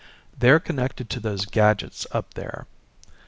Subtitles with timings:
[0.35, 2.65] "They're connected to those gadgets up there."